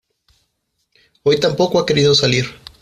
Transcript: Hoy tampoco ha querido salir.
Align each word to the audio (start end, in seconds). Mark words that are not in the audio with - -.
Hoy 1.21 1.39
tampoco 1.39 1.77
ha 1.77 1.85
querido 1.85 2.15
salir. 2.15 2.45